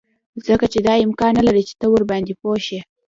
ځکه 0.47 0.65
چې 0.73 0.79
دا 0.87 0.93
امکان 1.05 1.31
نلري 1.39 1.63
چې 1.69 1.73
ته 1.79 1.85
ورباندې 1.93 2.33
پوه 2.41 2.57
شې 2.65 2.79